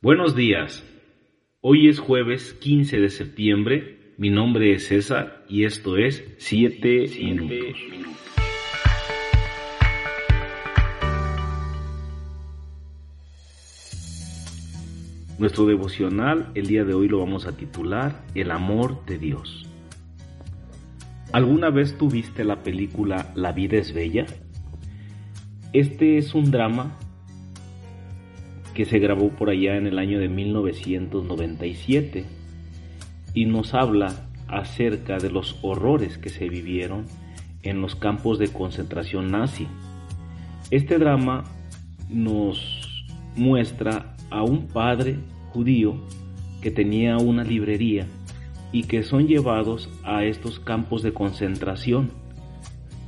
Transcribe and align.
Buenos 0.00 0.36
días. 0.36 0.84
Hoy 1.60 1.88
es 1.88 1.98
jueves 1.98 2.52
15 2.52 3.00
de 3.00 3.10
septiembre. 3.10 4.14
Mi 4.16 4.30
nombre 4.30 4.72
es 4.72 4.86
César 4.86 5.44
y 5.48 5.64
esto 5.64 5.96
es 5.96 6.22
7 6.38 7.10
minutos. 7.18 7.76
Nuestro 15.36 15.66
devocional 15.66 16.52
el 16.54 16.68
día 16.68 16.84
de 16.84 16.94
hoy 16.94 17.08
lo 17.08 17.18
vamos 17.18 17.48
a 17.48 17.56
titular 17.56 18.24
El 18.36 18.52
amor 18.52 19.04
de 19.04 19.18
Dios. 19.18 19.68
¿Alguna 21.32 21.70
vez 21.70 21.98
tuviste 21.98 22.44
la 22.44 22.62
película 22.62 23.32
La 23.34 23.50
vida 23.50 23.78
es 23.78 23.92
bella? 23.92 24.26
Este 25.72 26.18
es 26.18 26.34
un 26.34 26.52
drama 26.52 26.96
que 28.78 28.84
se 28.84 29.00
grabó 29.00 29.30
por 29.30 29.50
allá 29.50 29.76
en 29.76 29.88
el 29.88 29.98
año 29.98 30.20
de 30.20 30.28
1997 30.28 32.24
y 33.34 33.44
nos 33.44 33.74
habla 33.74 34.28
acerca 34.46 35.18
de 35.18 35.30
los 35.30 35.58
horrores 35.62 36.16
que 36.16 36.28
se 36.28 36.48
vivieron 36.48 37.06
en 37.64 37.80
los 37.80 37.96
campos 37.96 38.38
de 38.38 38.52
concentración 38.52 39.32
nazi. 39.32 39.66
Este 40.70 40.96
drama 40.96 41.42
nos 42.08 43.04
muestra 43.34 44.14
a 44.30 44.44
un 44.44 44.68
padre 44.68 45.16
judío 45.50 45.96
que 46.62 46.70
tenía 46.70 47.16
una 47.16 47.42
librería 47.42 48.06
y 48.70 48.84
que 48.84 49.02
son 49.02 49.26
llevados 49.26 49.90
a 50.04 50.22
estos 50.22 50.60
campos 50.60 51.02
de 51.02 51.12
concentración 51.12 52.12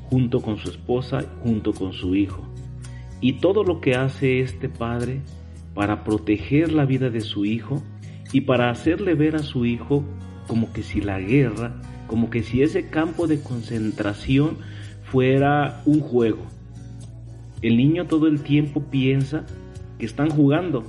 junto 0.09 0.41
con 0.41 0.57
su 0.57 0.69
esposa, 0.69 1.21
junto 1.45 1.73
con 1.73 1.93
su 1.93 2.17
hijo. 2.17 2.43
Y 3.21 3.35
todo 3.35 3.63
lo 3.63 3.81
que 3.81 3.95
hace 3.95 4.41
este 4.41 4.69
padre 4.69 5.21
para 5.81 6.05
proteger 6.05 6.73
la 6.73 6.85
vida 6.85 7.09
de 7.09 7.23
su 7.23 7.47
hijo 7.47 7.83
y 8.35 8.43
para 8.43 8.69
hacerle 8.69 9.15
ver 9.15 9.35
a 9.35 9.43
su 9.43 9.65
hijo 9.65 10.05
como 10.47 10.75
que 10.75 10.83
si 10.83 11.01
la 11.01 11.19
guerra, 11.19 11.81
como 12.07 12.29
que 12.29 12.43
si 12.43 12.63
ese 12.63 12.91
campo 12.91 13.27
de 13.27 13.41
concentración 13.41 14.59
fuera 15.05 15.81
un 15.87 16.01
juego. 16.01 16.45
El 17.63 17.79
niño 17.79 18.05
todo 18.09 18.27
el 18.27 18.43
tiempo 18.43 18.91
piensa 18.91 19.47
que 19.99 20.05
están 20.05 20.29
jugando, 20.29 20.85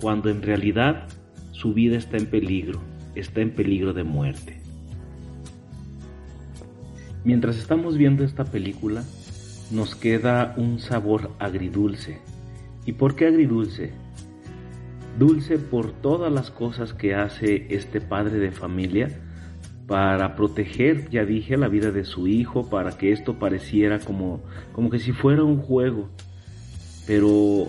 cuando 0.00 0.28
en 0.28 0.42
realidad 0.42 1.06
su 1.52 1.72
vida 1.72 1.96
está 1.96 2.16
en 2.16 2.26
peligro, 2.26 2.80
está 3.14 3.42
en 3.42 3.52
peligro 3.52 3.92
de 3.92 4.02
muerte. 4.02 4.60
Mientras 7.22 7.58
estamos 7.58 7.96
viendo 7.96 8.24
esta 8.24 8.44
película, 8.44 9.04
nos 9.70 9.94
queda 9.94 10.52
un 10.56 10.80
sabor 10.80 11.30
agridulce. 11.38 12.18
¿Y 12.84 12.94
por 12.94 13.14
qué 13.14 13.28
agridulce? 13.28 13.92
Dulce 15.18 15.58
por 15.58 15.92
todas 15.92 16.32
las 16.32 16.50
cosas 16.50 16.92
que 16.92 17.14
hace 17.14 17.66
este 17.70 18.00
padre 18.00 18.38
de 18.38 18.50
familia 18.50 19.08
para 19.86 20.36
proteger, 20.36 21.10
ya 21.10 21.24
dije, 21.24 21.56
la 21.56 21.68
vida 21.68 21.90
de 21.90 22.04
su 22.04 22.26
hijo, 22.26 22.70
para 22.70 22.92
que 22.96 23.12
esto 23.12 23.38
pareciera 23.38 23.98
como, 23.98 24.40
como 24.72 24.90
que 24.90 24.98
si 24.98 25.12
fuera 25.12 25.42
un 25.42 25.58
juego. 25.58 26.08
Pero 27.06 27.68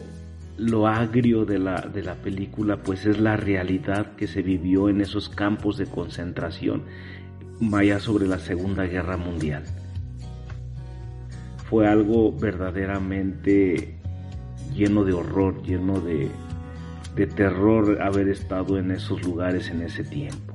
lo 0.58 0.88
agrio 0.88 1.46
de 1.46 1.60
la, 1.60 1.82
de 1.82 2.04
la 2.04 2.16
película 2.16 2.78
pues 2.78 3.06
es 3.06 3.20
la 3.20 3.36
realidad 3.36 4.16
que 4.16 4.28
se 4.28 4.42
vivió 4.42 4.88
en 4.90 5.02
esos 5.02 5.28
campos 5.28 5.78
de 5.78 5.88
concentración, 5.88 6.84
vaya 7.60 8.00
sobre 8.00 8.28
la 8.28 8.40
Segunda 8.40 8.86
Guerra 8.86 9.18
Mundial. 9.18 9.64
Fue 11.70 11.88
algo 11.88 12.32
verdaderamente 12.32 13.98
lleno 14.76 15.04
de 15.04 15.14
horror, 15.14 15.64
lleno 15.64 16.00
de, 16.00 16.30
de 17.16 17.28
terror 17.28 18.02
haber 18.02 18.30
estado 18.30 18.78
en 18.78 18.92
esos 18.92 19.24
lugares 19.24 19.70
en 19.70 19.82
ese 19.82 20.04
tiempo. 20.04 20.54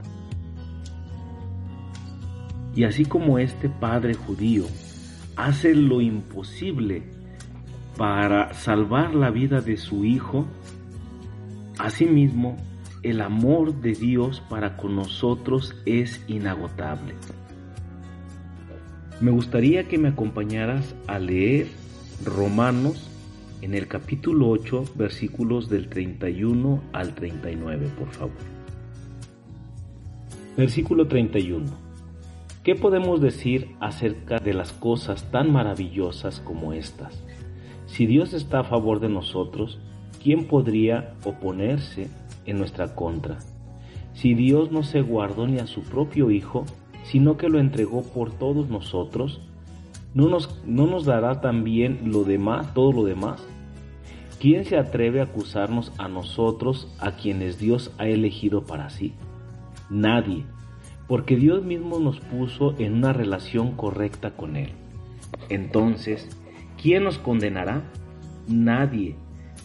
Y 2.74 2.84
así 2.84 3.04
como 3.04 3.38
este 3.38 3.68
padre 3.68 4.14
judío 4.14 4.64
hace 5.36 5.74
lo 5.74 6.00
imposible 6.00 7.02
para 7.96 8.54
salvar 8.54 9.14
la 9.14 9.30
vida 9.30 9.60
de 9.60 9.76
su 9.76 10.04
hijo, 10.04 10.46
asimismo 11.78 12.56
el 13.02 13.20
amor 13.20 13.80
de 13.80 13.92
Dios 13.92 14.42
para 14.48 14.76
con 14.76 14.96
nosotros 14.96 15.76
es 15.86 16.22
inagotable. 16.28 17.14
Me 19.20 19.30
gustaría 19.30 19.88
que 19.88 19.98
me 19.98 20.08
acompañaras 20.08 20.94
a 21.06 21.18
leer 21.18 21.68
Romanos 22.24 23.10
en 23.62 23.74
el 23.74 23.88
capítulo 23.88 24.48
8, 24.48 24.84
versículos 24.94 25.68
del 25.68 25.88
31 25.88 26.82
al 26.92 27.14
39, 27.14 27.88
por 27.98 28.08
favor. 28.10 28.36
Versículo 30.56 31.08
31. 31.08 31.66
¿Qué 32.62 32.74
podemos 32.74 33.20
decir 33.20 33.76
acerca 33.80 34.38
de 34.38 34.54
las 34.54 34.72
cosas 34.72 35.30
tan 35.30 35.52
maravillosas 35.52 36.40
como 36.40 36.72
estas? 36.72 37.22
Si 37.86 38.06
Dios 38.06 38.34
está 38.34 38.60
a 38.60 38.64
favor 38.64 39.00
de 39.00 39.08
nosotros, 39.08 39.78
¿quién 40.22 40.46
podría 40.46 41.14
oponerse 41.24 42.08
en 42.44 42.58
nuestra 42.58 42.94
contra? 42.94 43.38
Si 44.12 44.34
Dios 44.34 44.70
no 44.70 44.82
se 44.82 45.00
guardó 45.00 45.46
ni 45.46 45.58
a 45.58 45.66
su 45.66 45.82
propio 45.82 46.30
Hijo, 46.30 46.66
sino 47.04 47.36
que 47.36 47.48
lo 47.48 47.58
entregó 47.58 48.02
por 48.02 48.32
todos 48.32 48.68
nosotros, 48.68 49.40
¿no 50.14 50.28
nos, 50.28 50.62
no 50.64 50.86
nos 50.86 51.04
dará 51.04 51.40
también 51.40 52.12
lo 52.12 52.24
demás, 52.24 52.72
todo 52.74 52.92
lo 52.92 53.04
demás? 53.04 53.44
¿Quién 54.40 54.64
se 54.64 54.76
atreve 54.76 55.20
a 55.20 55.24
acusarnos 55.24 55.92
a 55.98 56.08
nosotros, 56.08 56.94
a 57.00 57.16
quienes 57.16 57.58
Dios 57.58 57.92
ha 57.98 58.06
elegido 58.06 58.64
para 58.64 58.88
sí? 58.88 59.14
Nadie, 59.90 60.44
porque 61.08 61.36
Dios 61.36 61.64
mismo 61.64 61.98
nos 61.98 62.20
puso 62.20 62.74
en 62.78 62.94
una 62.94 63.12
relación 63.12 63.72
correcta 63.72 64.36
con 64.36 64.56
Él. 64.56 64.70
Entonces, 65.48 66.28
¿quién 66.80 67.02
nos 67.02 67.18
condenará? 67.18 67.82
Nadie, 68.46 69.16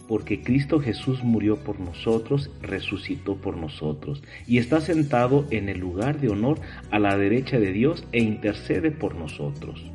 porque 0.07 0.41
Cristo 0.41 0.79
Jesús 0.79 1.23
murió 1.23 1.57
por 1.57 1.79
nosotros, 1.79 2.49
resucitó 2.61 3.35
por 3.35 3.57
nosotros, 3.57 4.23
y 4.47 4.57
está 4.57 4.81
sentado 4.81 5.45
en 5.51 5.69
el 5.69 5.79
lugar 5.79 6.19
de 6.19 6.29
honor 6.29 6.59
a 6.91 6.99
la 6.99 7.17
derecha 7.17 7.59
de 7.59 7.71
Dios 7.71 8.05
e 8.11 8.21
intercede 8.21 8.91
por 8.91 9.15
nosotros. 9.15 9.85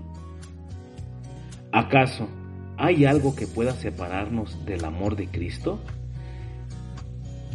¿Acaso 1.73 2.29
hay 2.79 3.05
algo 3.05 3.37
que 3.37 3.47
pueda 3.47 3.73
separarnos 3.73 4.65
del 4.65 4.85
amor 4.85 5.17
de 5.17 5.29
Cristo? 5.29 5.81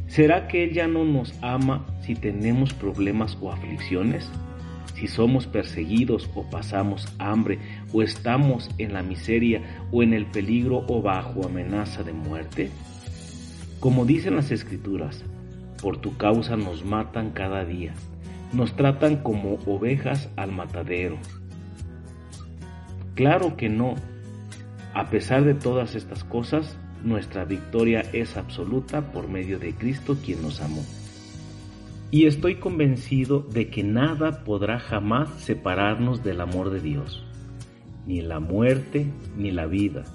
¿Será 0.08 0.48
que 0.48 0.64
Él 0.64 0.74
ya 0.74 0.88
no 0.88 1.04
nos 1.04 1.34
ama 1.42 1.88
si 2.02 2.14
tenemos 2.14 2.74
problemas 2.74 3.36
o 3.42 3.52
aflicciones? 3.52 4.30
Si 4.94 5.08
somos 5.08 5.48
perseguidos 5.48 6.30
o 6.36 6.44
pasamos 6.44 7.12
hambre 7.18 7.58
o 7.92 8.04
estamos 8.04 8.70
en 8.78 8.94
la 8.94 9.02
miseria 9.02 9.88
o 9.92 10.04
en 10.04 10.14
el 10.14 10.28
peligro 10.28 10.86
o 10.88 11.02
bajo 11.02 11.48
amenaza 11.48 12.04
de 12.04 12.14
muerte? 12.14 12.70
Como 13.80 14.06
dicen 14.06 14.36
las 14.36 14.52
escrituras, 14.52 15.26
por 15.82 15.98
tu 15.98 16.16
causa 16.18 16.56
nos 16.56 16.86
matan 16.86 17.32
cada 17.32 17.66
día, 17.66 17.96
nos 18.54 18.76
tratan 18.76 19.24
como 19.24 19.56
ovejas 19.66 20.30
al 20.36 20.52
matadero. 20.52 21.18
Claro 23.16 23.56
que 23.58 23.70
no, 23.70 23.96
a 24.94 25.10
pesar 25.10 25.44
de 25.44 25.54
todas 25.54 25.94
estas 25.94 26.24
cosas, 26.24 26.78
nuestra 27.04 27.46
victoria 27.46 28.02
es 28.12 28.38
absoluta 28.38 29.12
por 29.12 29.28
medio 29.28 29.60
de 29.60 29.74
Cristo 29.74 30.18
quien 30.24 30.42
nos 30.42 30.62
amó. 30.62 30.84
Y 32.10 32.26
estoy 32.26 32.56
convencido 32.56 33.40
de 33.42 33.70
que 33.70 33.84
nada 33.84 34.44
podrá 34.44 34.80
jamás 34.80 35.30
separarnos 35.38 36.24
del 36.24 36.42
amor 36.42 36.72
de 36.72 36.80
Dios, 36.80 37.24
ni 38.08 38.22
la 38.22 38.40
muerte, 38.40 39.08
ni 39.38 39.52
la 39.52 39.68
vida, 39.68 40.06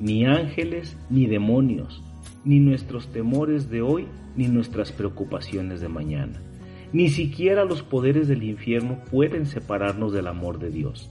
ni 0.00 0.24
ángeles, 0.24 0.96
ni 1.10 1.26
demonios, 1.26 2.02
ni 2.44 2.60
nuestros 2.60 3.08
temores 3.12 3.68
de 3.68 3.82
hoy, 3.82 4.06
ni 4.36 4.48
nuestras 4.48 4.90
preocupaciones 4.90 5.80
de 5.80 5.88
mañana. 5.88 6.40
Ni 6.94 7.08
siquiera 7.08 7.64
los 7.64 7.82
poderes 7.82 8.26
del 8.28 8.42
infierno 8.42 8.98
pueden 9.10 9.46
separarnos 9.46 10.12
del 10.12 10.26
amor 10.26 10.58
de 10.58 10.70
Dios. 10.70 11.10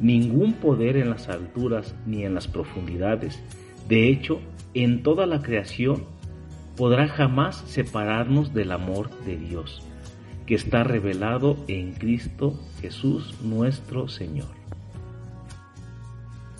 Ningún 0.00 0.54
poder 0.54 0.96
en 0.96 1.10
las 1.10 1.28
alturas 1.28 1.94
ni 2.06 2.24
en 2.24 2.34
las 2.34 2.46
profundidades, 2.46 3.42
de 3.88 4.08
hecho, 4.08 4.40
en 4.74 5.02
toda 5.02 5.26
la 5.26 5.42
creación, 5.42 6.04
podrá 6.76 7.08
jamás 7.08 7.56
separarnos 7.66 8.54
del 8.54 8.70
amor 8.70 9.10
de 9.24 9.36
Dios, 9.36 9.82
que 10.46 10.54
está 10.54 10.84
revelado 10.84 11.56
en 11.66 11.92
Cristo 11.94 12.54
Jesús 12.80 13.34
nuestro 13.42 14.08
Señor. 14.08 14.46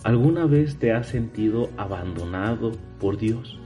¿Alguna 0.03 0.45
vez 0.45 0.77
te 0.77 0.91
has 0.91 1.07
sentido 1.07 1.69
abandonado 1.77 2.71
por 2.99 3.17
Dios? 3.17 3.59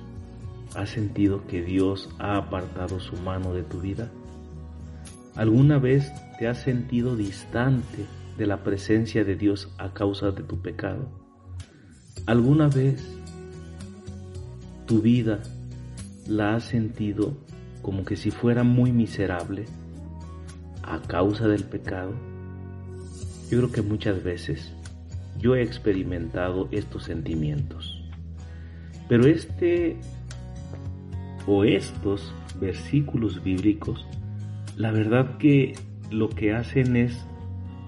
¿Has 0.76 0.90
sentido 0.90 1.46
que 1.48 1.62
Dios 1.62 2.10
ha 2.20 2.38
apartado 2.38 3.00
su 3.00 3.16
mano 3.18 3.54
de 3.54 3.64
tu 3.64 3.82
vida? 3.82 4.12
¿Alguna 5.36 5.80
vez 5.80 6.12
te 6.38 6.48
has 6.48 6.60
sentido 6.62 7.16
distante 7.16 8.06
de 8.38 8.48
la 8.48 8.64
presencia 8.64 9.24
de 9.24 9.36
Dios 9.36 9.74
a 9.78 9.94
causa 9.94 10.32
de 10.32 10.44
tu 10.44 10.62
pecado? 10.62 11.08
¿Alguna 12.26 12.68
vez 12.68 13.06
tu 14.86 15.02
vida 15.02 15.42
la 16.28 16.56
has 16.56 16.64
sentido 16.64 17.38
como 17.82 18.06
que 18.06 18.16
si 18.16 18.32
fuera 18.32 18.64
muy 18.64 18.92
miserable 18.92 19.66
a 20.84 21.02
causa 21.02 21.48
del 21.48 21.64
pecado? 21.64 22.14
Yo 23.50 23.60
creo 23.60 23.72
que 23.72 23.82
muchas 23.82 24.24
veces 24.24 24.74
yo 25.38 25.56
he 25.56 25.62
experimentado 25.62 26.70
estos 26.72 27.04
sentimientos. 27.04 28.02
Pero 29.10 29.26
este 29.28 29.98
o 31.46 31.66
estos 31.66 32.34
versículos 32.60 33.44
bíblicos, 33.44 34.08
la 34.78 34.92
verdad 34.92 35.38
que 35.38 35.76
lo 36.10 36.30
que 36.30 36.54
hacen 36.54 36.96
es 36.96 37.26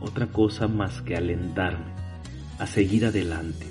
otra 0.01 0.27
cosa 0.27 0.67
más 0.67 1.01
que 1.01 1.15
alentarme 1.15 1.93
a 2.59 2.67
seguir 2.67 3.05
adelante. 3.05 3.67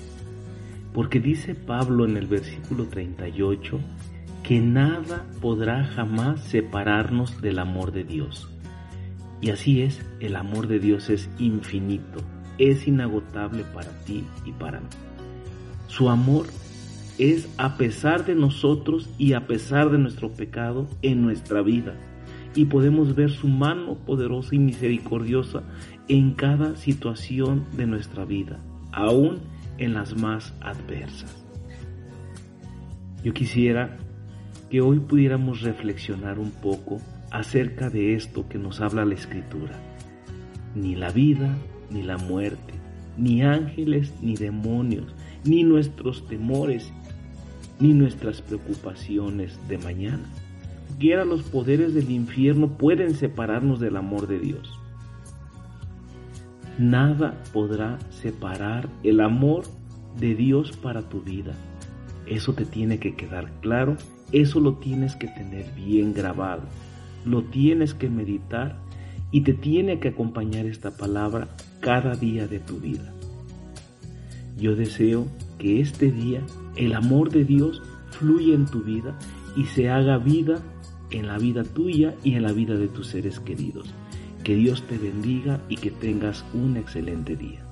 Porque 0.93 1.19
dice 1.19 1.55
Pablo 1.55 2.05
en 2.05 2.17
el 2.17 2.27
versículo 2.27 2.85
38 2.87 3.79
que 4.43 4.59
nada 4.59 5.25
podrá 5.41 5.83
jamás 5.85 6.39
separarnos 6.41 7.41
del 7.41 7.59
amor 7.59 7.91
de 7.91 8.03
Dios. 8.03 8.47
Y 9.41 9.49
así 9.49 9.81
es, 9.81 10.05
el 10.19 10.35
amor 10.35 10.67
de 10.67 10.79
Dios 10.79 11.09
es 11.09 11.29
infinito, 11.39 12.19
es 12.57 12.87
inagotable 12.87 13.63
para 13.63 13.89
ti 14.05 14.23
y 14.45 14.51
para 14.51 14.79
mí. 14.79 14.87
Su 15.87 16.09
amor 16.09 16.45
es 17.17 17.47
a 17.57 17.77
pesar 17.77 18.25
de 18.25 18.35
nosotros 18.35 19.09
y 19.17 19.33
a 19.33 19.47
pesar 19.47 19.89
de 19.89 19.97
nuestro 19.97 20.31
pecado 20.31 20.87
en 21.01 21.21
nuestra 21.21 21.61
vida. 21.61 21.95
Y 22.53 22.65
podemos 22.65 23.15
ver 23.15 23.31
su 23.31 23.47
mano 23.47 23.95
poderosa 23.95 24.55
y 24.55 24.59
misericordiosa 24.59 25.63
en 26.07 26.33
cada 26.33 26.75
situación 26.75 27.65
de 27.75 27.87
nuestra 27.87 28.25
vida, 28.25 28.59
aún 28.91 29.39
en 29.77 29.93
las 29.93 30.15
más 30.15 30.53
adversas. 30.61 31.45
Yo 33.23 33.33
quisiera 33.33 33.97
que 34.69 34.81
hoy 34.81 34.99
pudiéramos 34.99 35.61
reflexionar 35.61 36.37
un 36.37 36.51
poco 36.51 36.99
acerca 37.31 37.89
de 37.89 38.13
esto 38.13 38.47
que 38.47 38.59
nos 38.59 38.81
habla 38.81 39.05
la 39.05 39.15
Escritura. 39.15 39.73
Ni 40.75 40.95
la 40.95 41.09
vida, 41.09 41.57
ni 41.89 42.03
la 42.03 42.17
muerte, 42.17 42.73
ni 43.17 43.41
ángeles, 43.41 44.13
ni 44.21 44.35
demonios, 44.35 45.15
ni 45.43 45.63
nuestros 45.63 46.27
temores, 46.27 46.93
ni 47.79 47.93
nuestras 47.93 48.41
preocupaciones 48.41 49.59
de 49.67 49.77
mañana. 49.77 50.23
Quiera 50.99 51.25
los 51.25 51.43
poderes 51.43 51.93
del 51.93 52.11
infierno 52.11 52.77
pueden 52.77 53.15
separarnos 53.15 53.79
del 53.79 53.97
amor 53.97 54.27
de 54.27 54.39
Dios. 54.39 54.79
Nada 56.77 57.41
podrá 57.53 57.99
separar 58.09 58.89
el 59.03 59.21
amor 59.21 59.63
de 60.19 60.35
Dios 60.35 60.75
para 60.75 61.07
tu 61.07 61.21
vida. 61.21 61.53
Eso 62.27 62.53
te 62.53 62.65
tiene 62.65 62.99
que 62.99 63.15
quedar 63.15 63.51
claro, 63.61 63.95
eso 64.31 64.59
lo 64.59 64.75
tienes 64.75 65.15
que 65.15 65.27
tener 65.27 65.71
bien 65.73 66.13
grabado, 66.13 66.63
lo 67.23 67.43
tienes 67.43 67.93
que 67.93 68.09
meditar 68.09 68.77
y 69.31 69.41
te 69.41 69.53
tiene 69.53 69.99
que 69.99 70.09
acompañar 70.09 70.65
esta 70.65 70.91
palabra 70.91 71.47
cada 71.79 72.15
día 72.15 72.47
de 72.47 72.59
tu 72.59 72.79
vida. 72.79 73.13
Yo 74.57 74.75
deseo 74.75 75.27
que 75.57 75.79
este 75.79 76.11
día 76.11 76.41
el 76.75 76.93
amor 76.93 77.29
de 77.29 77.45
Dios 77.45 77.81
fluya 78.09 78.53
en 78.53 78.65
tu 78.65 78.81
vida 78.81 79.17
y 79.55 79.65
se 79.65 79.89
haga 79.89 80.17
vida 80.17 80.61
en 81.11 81.27
la 81.27 81.37
vida 81.37 81.63
tuya 81.63 82.15
y 82.23 82.33
en 82.33 82.43
la 82.43 82.51
vida 82.51 82.75
de 82.75 82.87
tus 82.87 83.07
seres 83.07 83.39
queridos. 83.39 83.93
Que 84.45 84.55
Dios 84.55 84.83
te 84.83 84.99
bendiga 84.99 85.59
y 85.69 85.77
que 85.77 85.89
tengas 85.89 86.45
un 86.53 86.77
excelente 86.77 87.35
día. 87.35 87.64